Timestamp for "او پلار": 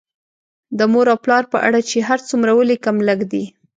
1.13-1.43